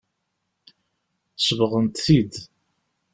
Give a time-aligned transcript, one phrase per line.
[1.37, 2.33] Sebɣent-t-id.